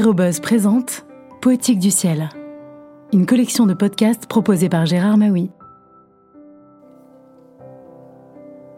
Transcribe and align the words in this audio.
Aérobuzz 0.00 0.40
présente 0.40 1.04
Poétique 1.42 1.78
du 1.78 1.90
ciel, 1.90 2.30
une 3.12 3.26
collection 3.26 3.66
de 3.66 3.74
podcasts 3.74 4.24
proposée 4.24 4.70
par 4.70 4.86
Gérard 4.86 5.18
Maui. 5.18 5.50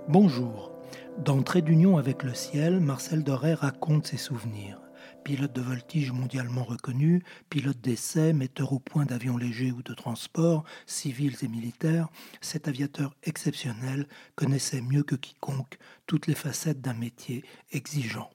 Bonjour. 0.08 0.72
Dans 1.19 1.40
Trait 1.45 1.62
d'union 1.62 1.96
avec 1.96 2.24
le 2.24 2.35
ciel, 2.35 2.80
Marcel 2.80 3.22
Doré 3.22 3.54
raconte 3.54 4.08
ses 4.08 4.16
souvenirs. 4.16 4.80
Pilote 5.22 5.53
de 5.53 5.61
voltige 5.61 6.11
mondialement 6.11 6.64
reconnu, 6.64 7.23
pilote 7.50 7.80
d'essai, 7.80 8.32
metteur 8.32 8.73
au 8.73 8.80
point 8.80 9.04
d'avions 9.04 9.36
légers 9.36 9.70
ou 9.70 9.84
de 9.84 9.95
transport, 9.95 10.64
civils 10.86 11.36
et 11.43 11.48
militaires, 11.48 12.09
cet 12.41 12.66
aviateur 12.66 13.14
exceptionnel 13.23 14.09
connaissait 14.34 14.82
mieux 14.82 15.04
que 15.04 15.14
quiconque 15.14 15.79
toutes 16.09 16.27
les 16.27 16.34
facettes 16.34 16.80
d'un 16.80 16.95
métier 16.95 17.45
exigeant. 17.70 18.30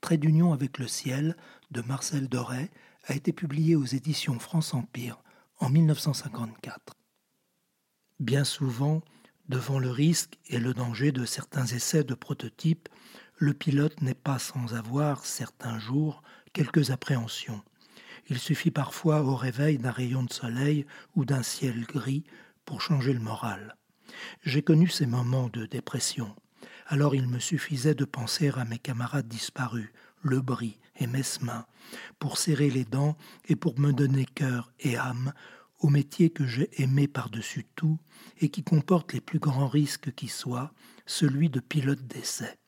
Trait 0.00 0.18
d'union 0.18 0.52
avec 0.52 0.78
le 0.78 0.86
ciel 0.86 1.36
de 1.70 1.82
Marcel 1.82 2.28
Doré 2.28 2.70
a 3.06 3.14
été 3.14 3.32
publié 3.32 3.76
aux 3.76 3.84
éditions 3.84 4.38
France 4.38 4.74
Empire 4.74 5.22
en 5.58 5.68
1954. 5.70 6.94
Bien 8.20 8.44
souvent, 8.44 9.02
devant 9.48 9.78
le 9.78 9.90
risque 9.90 10.38
et 10.48 10.58
le 10.58 10.74
danger 10.74 11.12
de 11.12 11.24
certains 11.24 11.66
essais 11.66 12.04
de 12.04 12.14
prototypes, 12.14 12.88
le 13.36 13.54
pilote 13.54 14.02
n'est 14.02 14.14
pas 14.14 14.38
sans 14.38 14.74
avoir, 14.74 15.24
certains 15.24 15.78
jours, 15.78 16.22
quelques 16.52 16.90
appréhensions. 16.90 17.62
Il 18.28 18.38
suffit 18.38 18.70
parfois 18.70 19.22
au 19.22 19.36
réveil 19.36 19.78
d'un 19.78 19.90
rayon 19.90 20.22
de 20.22 20.32
soleil 20.32 20.86
ou 21.16 21.24
d'un 21.24 21.42
ciel 21.42 21.84
gris 21.84 22.24
pour 22.64 22.82
changer 22.82 23.12
le 23.12 23.20
moral. 23.20 23.76
J'ai 24.42 24.62
connu 24.62 24.88
ces 24.88 25.06
moments 25.06 25.48
de 25.48 25.66
dépression. 25.66 26.34
Alors 26.90 27.14
il 27.14 27.28
me 27.28 27.38
suffisait 27.38 27.94
de 27.94 28.06
penser 28.06 28.48
à 28.48 28.64
mes 28.64 28.78
camarades 28.78 29.28
disparus, 29.28 29.90
le 30.22 30.40
bris 30.40 30.78
et 30.96 31.06
Mesmin, 31.06 31.66
pour 32.18 32.38
serrer 32.38 32.70
les 32.70 32.86
dents 32.86 33.14
et 33.46 33.56
pour 33.56 33.78
me 33.78 33.92
donner 33.92 34.24
cœur 34.24 34.72
et 34.80 34.96
âme 34.96 35.34
au 35.80 35.90
métier 35.90 36.30
que 36.30 36.46
j'ai 36.46 36.70
aimé 36.82 37.06
par-dessus 37.06 37.66
tout 37.76 37.98
et 38.40 38.48
qui 38.48 38.62
comporte 38.62 39.12
les 39.12 39.20
plus 39.20 39.38
grands 39.38 39.68
risques 39.68 40.14
qui 40.14 40.28
soient, 40.28 40.72
celui 41.04 41.50
de 41.50 41.60
pilote 41.60 42.06
d'essai. 42.06 42.58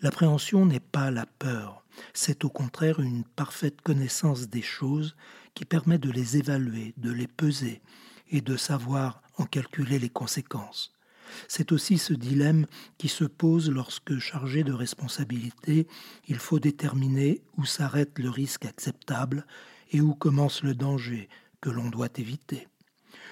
L'appréhension 0.00 0.66
n'est 0.66 0.80
pas 0.80 1.12
la 1.12 1.24
peur, 1.26 1.84
c'est 2.14 2.44
au 2.44 2.50
contraire 2.50 2.98
une 2.98 3.22
parfaite 3.22 3.82
connaissance 3.82 4.48
des 4.48 4.62
choses 4.62 5.14
qui 5.54 5.64
permet 5.64 5.98
de 5.98 6.10
les 6.10 6.36
évaluer, 6.36 6.92
de 6.96 7.12
les 7.12 7.28
peser 7.28 7.82
et 8.30 8.40
de 8.40 8.56
savoir 8.56 9.22
en 9.36 9.44
calculer 9.44 10.00
les 10.00 10.10
conséquences. 10.10 10.97
C'est 11.48 11.72
aussi 11.72 11.98
ce 11.98 12.12
dilemme 12.12 12.66
qui 12.98 13.08
se 13.08 13.24
pose 13.24 13.70
lorsque, 13.70 14.18
chargé 14.18 14.64
de 14.64 14.72
responsabilité, 14.72 15.86
il 16.26 16.38
faut 16.38 16.58
déterminer 16.58 17.42
où 17.56 17.64
s'arrête 17.64 18.18
le 18.18 18.30
risque 18.30 18.64
acceptable 18.64 19.46
et 19.90 20.00
où 20.00 20.14
commence 20.14 20.62
le 20.62 20.74
danger 20.74 21.28
que 21.60 21.70
l'on 21.70 21.88
doit 21.88 22.08
éviter. 22.16 22.68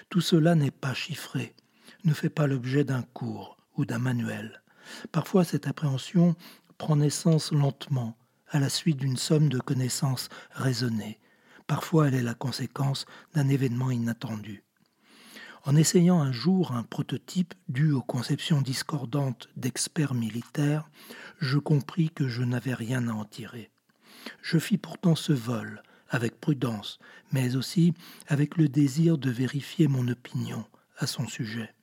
Tout 0.09 0.21
cela 0.21 0.55
n'est 0.55 0.71
pas 0.71 0.95
chiffré, 0.95 1.55
ne 2.05 2.15
fait 2.15 2.31
pas 2.31 2.47
l'objet 2.47 2.85
d'un 2.85 3.03
cours 3.03 3.57
ou 3.77 3.85
d'un 3.85 3.99
manuel. 3.99 4.63
Parfois 5.13 5.45
cette 5.45 5.67
appréhension 5.67 6.37
prend 6.79 6.97
naissance 6.97 7.53
lentement, 7.53 8.17
à 8.49 8.61
la 8.61 8.69
suite 8.69 8.99
d'une 8.99 9.17
somme 9.17 9.49
de 9.49 9.59
connaissances 9.59 10.29
raisonnées. 10.53 11.19
Parfois 11.67 12.09
elle 12.09 12.15
est 12.15 12.23
la 12.23 12.35
conséquence 12.35 13.07
d'un 13.35 13.49
événement 13.49 13.91
inattendu. 13.91 14.66
En 15.67 15.75
essayant 15.75 16.21
un 16.21 16.31
jour 16.31 16.71
un 16.71 16.85
prototype 16.85 17.53
dû 17.69 17.91
aux 17.91 18.01
conceptions 18.01 18.63
discordantes 18.63 19.49
d'experts 19.57 20.15
militaires, 20.15 20.89
je 21.41 21.59
compris 21.59 22.11
que 22.11 22.29
je 22.29 22.45
n'avais 22.45 22.73
rien 22.73 23.09
à 23.09 23.13
en 23.13 23.25
tirer. 23.25 23.73
Je 24.43 24.59
fis 24.59 24.79
pourtant 24.79 25.17
ce 25.17 25.33
vol, 25.33 25.83
avec 26.09 26.41
prudence, 26.41 27.01
mais 27.33 27.57
aussi 27.57 27.95
avec 28.29 28.57
le 28.57 28.69
désir 28.69 29.19
de 29.19 29.29
vérifier 29.29 29.89
mon 29.89 30.07
opinion 30.07 30.65
à 30.99 31.09
son 31.09 31.27
sujet. 31.27 31.75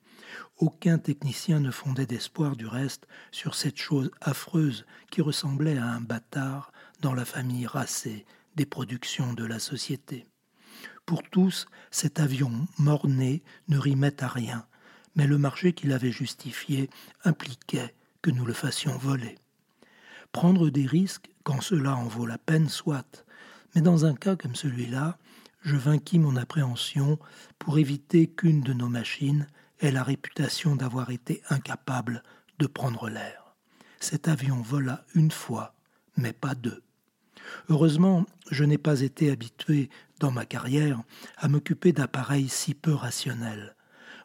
Aucun 0.56 0.96
technicien 0.96 1.60
ne 1.60 1.70
fondait 1.70 2.06
d'espoir 2.06 2.56
du 2.56 2.66
reste 2.66 3.06
sur 3.32 3.54
cette 3.54 3.76
chose 3.78 4.10
affreuse 4.22 4.86
qui 5.10 5.20
ressemblait 5.20 5.76
à 5.76 5.84
un 5.84 6.00
bâtard 6.00 6.72
dans 7.02 7.12
la 7.12 7.26
famille 7.26 7.66
racée 7.66 8.24
des 8.56 8.64
productions 8.64 9.34
de 9.34 9.44
la 9.44 9.58
société. 9.58 10.26
Pour 11.06 11.22
tous, 11.22 11.66
cet 11.90 12.18
avion 12.18 12.66
mort-né 12.78 13.42
ne 13.68 13.78
rimait 13.78 14.22
à 14.22 14.28
rien, 14.28 14.66
mais 15.16 15.26
le 15.26 15.38
marché 15.38 15.72
qu'il 15.72 15.92
avait 15.92 16.12
justifié 16.12 16.88
impliquait 17.24 17.94
que 18.22 18.30
nous 18.30 18.46
le 18.46 18.54
fassions 18.54 18.96
voler. 18.96 19.38
Prendre 20.32 20.70
des 20.70 20.86
risques, 20.86 21.30
quand 21.42 21.60
cela 21.60 21.94
en 21.94 22.08
vaut 22.08 22.26
la 22.26 22.38
peine, 22.38 22.68
soit, 22.68 23.24
mais 23.74 23.82
dans 23.82 24.06
un 24.06 24.14
cas 24.14 24.34
comme 24.34 24.54
celui-là, 24.54 25.18
je 25.60 25.76
vainquis 25.76 26.18
mon 26.18 26.36
appréhension 26.36 27.18
pour 27.58 27.78
éviter 27.78 28.26
qu'une 28.26 28.62
de 28.62 28.72
nos 28.72 28.88
machines 28.88 29.46
ait 29.80 29.90
la 29.90 30.02
réputation 30.02 30.76
d'avoir 30.76 31.10
été 31.10 31.42
incapable 31.50 32.22
de 32.58 32.66
prendre 32.66 33.08
l'air. 33.08 33.54
Cet 34.00 34.28
avion 34.28 34.62
vola 34.62 35.04
une 35.14 35.30
fois, 35.30 35.74
mais 36.16 36.32
pas 36.32 36.54
deux. 36.54 36.82
Heureusement, 37.68 38.26
je 38.50 38.64
n'ai 38.64 38.78
pas 38.78 39.00
été 39.00 39.30
habitué, 39.30 39.90
dans 40.20 40.30
ma 40.30 40.46
carrière, 40.46 41.02
à 41.36 41.48
m'occuper 41.48 41.92
d'appareils 41.92 42.48
si 42.48 42.74
peu 42.74 42.92
rationnels. 42.92 43.74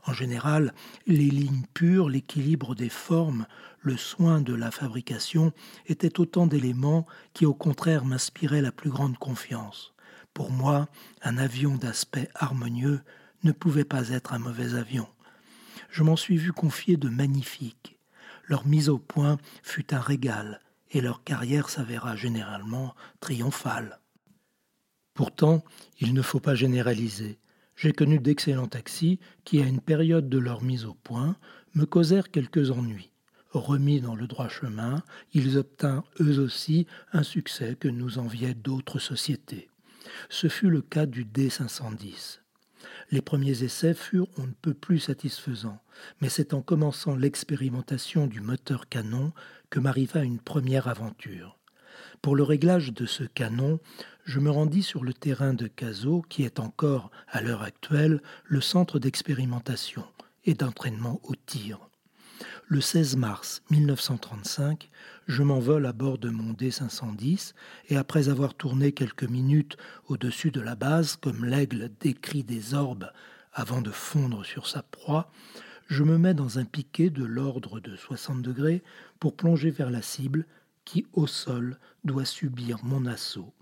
En 0.06 0.14
général, 0.14 0.74
les 1.08 1.30
lignes 1.30 1.66
pures, 1.74 2.10
l'équilibre 2.10 2.74
des 2.74 2.90
formes, 2.90 3.46
le 3.82 3.98
soin 3.98 4.42
de 4.42 4.54
la 4.54 4.72
fabrication 4.72 5.54
étaient 5.88 6.20
autant 6.20 6.48
d'éléments 6.48 7.06
qui 7.34 7.46
au 7.46 7.54
contraire 7.54 8.06
m'inspiraient 8.06 8.62
la 8.62 8.72
plus 8.72 8.90
grande 8.90 9.18
confiance. 9.18 9.94
Pour 10.34 10.52
moi, 10.52 10.88
un 11.22 11.38
avion 11.38 11.76
d'aspect 11.76 12.30
harmonieux 12.36 13.02
ne 13.44 13.52
pouvait 13.52 13.86
pas 13.86 14.10
être 14.10 14.34
un 14.34 14.40
mauvais 14.40 14.76
avion. 14.76 15.08
Je 15.90 16.04
m'en 16.04 16.16
suis 16.16 16.38
vu 16.38 16.52
confier 16.52 16.98
de 16.98 17.10
magnifiques. 17.10 17.98
Leur 18.46 18.66
mise 18.66 18.90
au 18.90 18.98
point 18.98 19.38
fut 19.64 19.94
un 19.94 20.00
régal, 20.00 20.62
et 20.92 21.02
leur 21.02 21.24
carrière 21.24 21.70
s'avéra 21.70 22.16
généralement 22.16 22.96
triomphale. 23.20 24.00
Pourtant, 25.14 25.64
il 26.00 26.14
ne 26.14 26.22
faut 26.22 26.40
pas 26.40 26.56
généraliser. 26.56 27.40
J'ai 27.76 27.94
connu 27.94 28.20
d'excellents 28.20 28.68
taxis 28.68 29.20
qui, 29.44 29.62
à 29.62 29.66
une 29.66 29.82
période 29.82 30.30
de 30.30 30.38
leur 30.38 30.62
mise 30.62 30.86
au 30.86 30.94
point, 30.94 31.36
me 31.76 31.86
causèrent 31.86 32.32
quelques 32.32 32.72
ennuis. 32.72 33.12
Remis 33.52 34.00
dans 34.00 34.16
le 34.16 34.28
droit 34.28 34.48
chemin, 34.48 35.04
ils 35.34 35.58
obtinrent 35.58 36.10
eux 36.20 36.40
aussi 36.40 36.88
un 37.14 37.24
succès 37.24 37.76
que 37.80 37.88
nous 37.88 38.20
enviaient 38.20 38.54
d'autres 38.54 39.00
sociétés. 39.00 39.70
Ce 40.30 40.48
fut 40.48 40.70
le 40.70 40.82
cas 40.82 41.06
du 41.06 41.26
D510. 41.26 42.40
Les 43.12 43.22
premiers 43.22 43.64
essais 43.64 43.94
furent 43.94 44.28
on 44.38 44.44
ne 44.44 44.54
peut 44.62 44.74
plus 44.74 45.00
satisfaisants, 45.00 45.82
mais 46.22 46.30
c'est 46.30 46.54
en 46.54 46.62
commençant 46.62 47.16
l'expérimentation 47.16 48.28
du 48.28 48.40
moteur 48.40 48.88
canon 48.88 49.34
que 49.70 49.80
m'arriva 49.80 50.24
une 50.24 50.40
première 50.40 50.88
aventure. 50.88 51.58
Pour 52.22 52.36
le 52.36 52.44
réglage 52.44 52.94
de 52.94 53.06
ce 53.06 53.24
canon, 53.24 53.80
je 54.26 54.40
me 54.40 54.52
rendis 54.52 54.84
sur 54.84 55.04
le 55.04 55.14
terrain 55.14 55.54
de 55.54 55.68
Cazaux, 55.68 56.24
qui 56.30 56.44
est 56.44 56.60
encore, 56.60 57.10
à 57.28 57.42
l'heure 57.42 57.64
actuelle, 57.64 58.22
le 58.46 58.62
centre 58.62 59.00
d'expérimentation 59.00 60.06
et 60.46 60.54
d'entraînement 60.54 61.20
au 61.24 61.36
tir. 61.36 61.80
Le 62.68 62.82
16 62.82 63.18
mars 63.18 63.62
1935, 63.70 64.90
je 65.28 65.44
m'envole 65.44 65.86
à 65.86 65.94
bord 65.94 66.18
de 66.18 66.30
mon 66.30 66.54
D510 66.54 67.54
et 67.90 67.98
après 67.98 68.30
avoir 68.30 68.54
tourné 68.54 68.92
quelques 68.92 69.24
minutes 69.24 69.78
au-dessus 70.08 70.52
de 70.52 70.62
la 70.62 70.76
base, 70.76 71.16
comme 71.16 71.46
l'aigle 71.46 71.90
décrit 72.00 72.44
des 72.44 72.74
orbes 72.74 73.12
avant 73.54 73.82
de 73.82 73.92
fondre 73.92 74.46
sur 74.46 74.68
sa 74.68 74.84
proie, 74.84 75.32
je 75.88 76.04
me 76.04 76.18
mets 76.18 76.36
dans 76.36 76.60
un 76.60 76.66
piquet 76.66 77.10
de 77.10 77.24
l'ordre 77.24 77.80
de 77.80 77.96
60 77.96 78.42
degrés 78.42 78.84
pour 79.20 79.36
plonger 79.36 79.72
vers 79.72 79.90
la 79.90 80.04
cible 80.04 80.46
qui, 80.86 81.08
au 81.14 81.28
sol, 81.28 81.78
doit 82.04 82.26
subir 82.26 82.78
mon 82.84 83.06
assaut. 83.06 83.54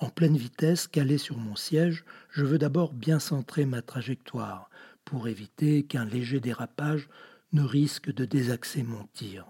En 0.00 0.10
pleine 0.10 0.36
vitesse, 0.36 0.86
calé 0.86 1.18
sur 1.18 1.36
mon 1.36 1.56
siège, 1.56 2.04
je 2.30 2.44
veux 2.44 2.58
d'abord 2.58 2.92
bien 2.92 3.18
centrer 3.18 3.66
ma 3.66 3.82
trajectoire 3.82 4.70
pour 5.04 5.26
éviter 5.26 5.82
qu'un 5.82 6.04
léger 6.04 6.38
dérapage 6.38 7.08
ne 7.52 7.62
risque 7.62 8.12
de 8.12 8.24
désaxer 8.24 8.82
mon 8.82 9.04
tir. 9.12 9.46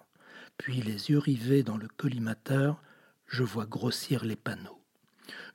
Puis 0.56 0.81
les 0.83 1.11
yeux 1.11 1.19
rivés 1.19 1.62
dans 1.62 1.77
le 1.77 1.89
collimateur, 1.89 2.83
je 3.27 3.43
vois 3.43 3.67
grossir 3.67 4.25
les 4.25 4.37
panneaux. 4.37 4.83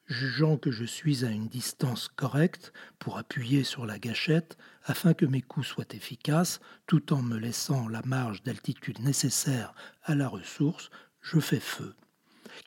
Jugeant 0.06 0.58
que 0.58 0.70
je 0.70 0.84
suis 0.84 1.24
à 1.24 1.30
une 1.30 1.48
distance 1.48 2.10
correcte 2.10 2.74
pour 3.00 3.18
appuyer 3.18 3.64
sur 3.64 3.86
la 3.86 4.00
gâchette 4.00 4.58
afin 4.84 5.14
que 5.14 5.26
mes 5.26 5.42
coups 5.42 5.68
soient 5.68 5.86
efficaces, 5.92 6.60
tout 6.88 7.14
en 7.14 7.22
me 7.22 7.38
laissant 7.38 7.88
la 7.88 8.02
marge 8.04 8.44
d'altitude 8.44 9.00
nécessaire 9.00 9.74
à 10.04 10.14
la 10.14 10.28
ressource, 10.28 10.90
je 11.22 11.40
fais 11.40 11.62
feu. 11.62 11.96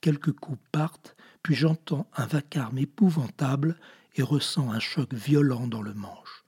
Quelques 0.00 0.32
coups 0.32 0.58
partent, 0.72 1.14
puis 1.42 1.54
j'entends 1.54 2.08
un 2.16 2.26
vacarme 2.26 2.78
épouvantable 2.78 3.78
et 4.14 4.22
ressens 4.22 4.72
un 4.72 4.80
choc 4.80 5.12
violent 5.12 5.66
dans 5.66 5.82
le 5.82 5.92
manche. 5.92 6.45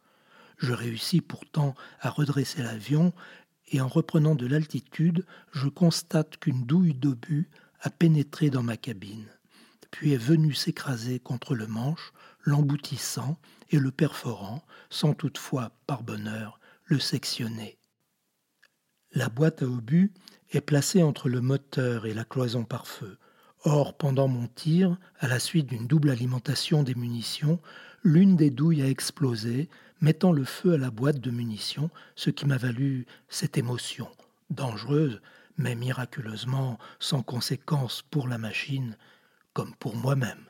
Je 0.59 0.73
réussis 0.73 1.21
pourtant 1.21 1.75
à 2.01 2.11
redresser 2.11 2.63
l'avion 2.63 3.13
et 3.71 3.81
en 3.81 3.89
reprenant 3.89 4.35
de 4.35 4.47
l'altitude, 4.47 5.25
je 5.53 5.69
constate 5.69 6.39
qu'une 6.39 6.65
douille 6.65 6.95
d'obus 6.95 7.49
a 7.81 7.91
pénétré 7.91 8.51
dans 8.51 8.63
ma 8.63 8.77
cabine. 8.77 9.27
puis 9.91 10.13
est 10.13 10.17
venu 10.17 10.53
s'écraser 10.53 11.19
contre 11.19 11.55
le 11.55 11.67
manche, 11.67 12.13
l'emboutissant 12.43 13.39
et 13.71 13.79
le 13.79 13.91
perforant, 13.91 14.63
sans 14.91 15.15
toutefois, 15.15 15.73
par 15.87 16.03
bonheur, 16.03 16.61
le 16.85 16.99
sectionner. 16.99 17.79
La 19.13 19.29
boîte 19.29 19.63
à 19.63 19.67
obus 19.67 20.13
est 20.51 20.61
placée 20.61 21.03
entre 21.03 21.29
le 21.29 21.41
moteur 21.41 22.05
et 22.05 22.13
la 22.13 22.25
cloison 22.25 22.65
par 22.65 22.87
feu. 22.87 23.19
Or, 23.65 23.95
pendant 23.95 24.29
mon 24.29 24.47
tir, 24.47 24.97
à 25.19 25.27
la 25.27 25.39
suite 25.39 25.67
d'une 25.67 25.87
double 25.87 26.11
alimentation 26.11 26.83
des 26.83 26.95
munitions, 26.95 27.59
l'une 28.05 28.37
des 28.37 28.51
douilles 28.51 28.83
a 28.83 28.89
explosé, 28.89 29.69
mettant 30.01 30.33
le 30.33 30.45
feu 30.45 30.75
à 30.75 30.79
la 30.79 30.91
boîte 30.91 31.19
de 31.19 31.31
munitions, 31.31 31.91
ce 32.15 32.31
qui 32.31 32.47
m'a 32.47 32.57
valu 32.57 33.07
cette 33.29 33.59
émotion, 33.59 34.09
dangereuse, 34.51 35.21
mais 35.57 35.75
miraculeusement 35.75 36.79
sans 37.01 37.23
conséquence 37.23 38.03
pour 38.11 38.29
la 38.29 38.39
machine 38.39 38.97
comme 39.55 39.75
pour 39.75 39.97
moi-même. 39.97 40.45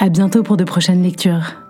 À 0.00 0.08
bientôt 0.08 0.42
pour 0.42 0.56
de 0.56 0.64
prochaines 0.64 1.02
lectures. 1.02 1.69